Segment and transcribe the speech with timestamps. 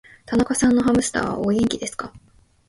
[0.25, 2.11] 田中さんのハムスターは、お元気ですか。